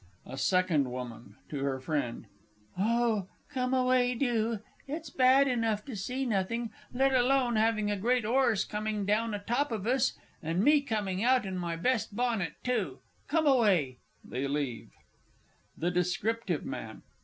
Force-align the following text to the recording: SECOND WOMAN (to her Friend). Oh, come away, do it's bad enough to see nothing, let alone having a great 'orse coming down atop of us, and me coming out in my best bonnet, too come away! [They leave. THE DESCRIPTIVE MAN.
SECOND 0.35 0.89
WOMAN 0.89 1.35
(to 1.49 1.59
her 1.63 1.79
Friend). 1.79 2.25
Oh, 2.75 3.27
come 3.51 3.71
away, 3.71 4.15
do 4.15 4.57
it's 4.87 5.11
bad 5.11 5.47
enough 5.47 5.85
to 5.85 5.95
see 5.95 6.25
nothing, 6.25 6.71
let 6.91 7.13
alone 7.13 7.55
having 7.55 7.91
a 7.91 7.97
great 7.97 8.25
'orse 8.25 8.63
coming 8.65 9.05
down 9.05 9.35
atop 9.35 9.71
of 9.71 9.85
us, 9.85 10.13
and 10.41 10.63
me 10.63 10.81
coming 10.81 11.23
out 11.23 11.45
in 11.45 11.55
my 11.55 11.75
best 11.75 12.15
bonnet, 12.15 12.53
too 12.63 12.97
come 13.27 13.45
away! 13.45 13.99
[They 14.25 14.47
leave. 14.47 14.89
THE 15.77 15.91
DESCRIPTIVE 15.91 16.65
MAN. 16.65 17.03